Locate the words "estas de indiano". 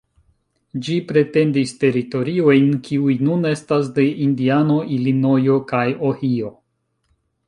3.51-4.79